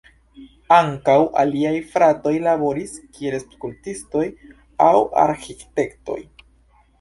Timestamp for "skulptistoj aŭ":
3.43-4.95